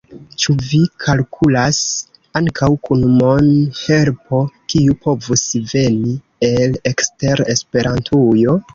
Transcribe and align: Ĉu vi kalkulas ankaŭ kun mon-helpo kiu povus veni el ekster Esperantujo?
Ĉu 0.43 0.53
vi 0.67 0.77
kalkulas 1.03 1.81
ankaŭ 2.39 2.71
kun 2.89 3.05
mon-helpo 3.19 4.41
kiu 4.73 4.99
povus 5.07 5.47
veni 5.71 6.19
el 6.53 6.79
ekster 6.95 7.49
Esperantujo? 7.59 8.63